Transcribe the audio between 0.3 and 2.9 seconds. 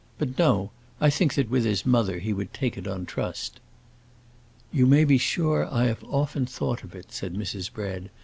no; I think that with his mother he would take it